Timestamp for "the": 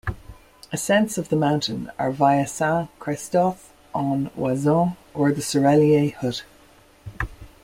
1.29-1.35, 5.31-5.41